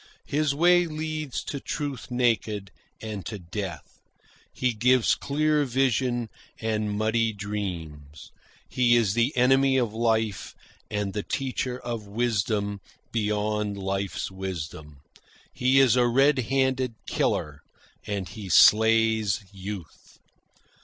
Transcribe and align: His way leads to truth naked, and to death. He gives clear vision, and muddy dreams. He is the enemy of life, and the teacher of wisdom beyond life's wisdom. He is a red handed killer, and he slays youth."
His 0.25 0.55
way 0.55 0.87
leads 0.87 1.43
to 1.43 1.59
truth 1.59 2.09
naked, 2.09 2.71
and 3.03 3.23
to 3.27 3.37
death. 3.37 3.99
He 4.51 4.73
gives 4.73 5.13
clear 5.13 5.63
vision, 5.63 6.29
and 6.59 6.97
muddy 6.97 7.33
dreams. 7.33 8.31
He 8.67 8.95
is 8.95 9.13
the 9.13 9.31
enemy 9.37 9.77
of 9.77 9.93
life, 9.93 10.55
and 10.89 11.13
the 11.13 11.21
teacher 11.21 11.77
of 11.79 12.07
wisdom 12.07 12.81
beyond 13.11 13.77
life's 13.77 14.31
wisdom. 14.31 15.01
He 15.53 15.79
is 15.79 15.95
a 15.95 16.07
red 16.07 16.39
handed 16.49 16.95
killer, 17.05 17.61
and 18.07 18.27
he 18.27 18.49
slays 18.49 19.43
youth." 19.53 20.17